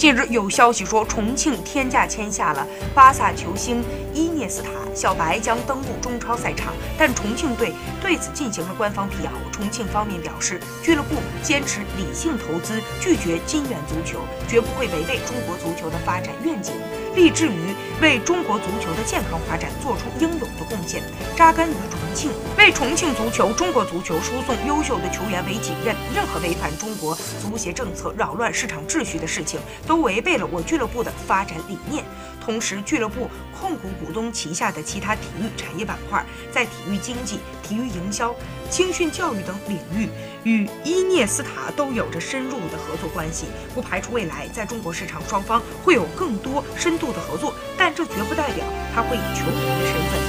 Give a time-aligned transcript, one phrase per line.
[0.00, 3.84] 近日有消息说，重庆天价签下了巴萨球星
[4.14, 6.72] 伊涅斯塔，小白将登陆中超赛场。
[6.96, 9.30] 但重庆队对此进行了官方辟谣。
[9.52, 16.72] 重庆方面表示，俱乐部坚持理性投资，拒绝金元足球，绝不会违背中国足球的发展愿景，
[17.14, 21.02] 立志于为中国足球的健康发展做出应有的贡献。
[21.36, 22.30] 扎根于重庆，
[22.60, 25.96] 为重庆足球、中国足球输送优秀的球员为己任。
[26.14, 32.04] 任何违反中国足协政策、扰乱市场秩序的事情，都违背了我俱乐部的发展理念。
[32.38, 38.34] 同时，俱乐部控股股东旗下的其他体育产业板块，在体育经济、体育营销、
[38.68, 40.10] 青训教育等领域，
[40.44, 43.46] 与伊涅斯塔都有着深入的合作关系。
[43.74, 50.19] 不排除未来在中国市场双方会有更多深度的合作，但这绝不代表他会以球员的身份。